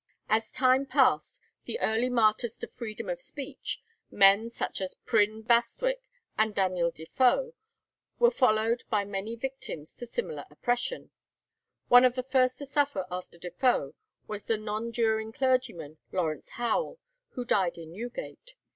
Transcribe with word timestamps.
As 0.29 0.49
time 0.49 0.87
passed, 0.87 1.39
the 1.65 1.79
early 1.79 2.09
martyrs 2.09 2.57
to 2.57 2.67
freedom 2.67 3.07
of 3.07 3.21
speech, 3.21 3.83
such 4.09 4.11
men 4.11 4.49
as 4.79 4.95
Prynne 5.05 5.43
Bastwick 5.43 6.01
and 6.39 6.55
Daniel 6.55 6.89
Defoe, 6.89 7.53
were 8.17 8.31
followed 8.31 8.83
by 8.89 9.05
many 9.05 9.35
victims 9.35 9.95
to 9.97 10.07
similar 10.07 10.45
oppression. 10.49 11.11
One 11.87 12.03
of 12.03 12.15
the 12.15 12.23
first 12.23 12.57
to 12.57 12.65
suffer 12.65 13.05
after 13.11 13.37
Defoe 13.37 13.93
was 14.27 14.45
the 14.45 14.57
nonjuring 14.57 15.33
clergyman 15.33 15.99
Lawrence 16.11 16.49
Howell, 16.53 16.97
who 17.33 17.45
died 17.45 17.77
in 17.77 17.91
Newgate. 17.93 18.55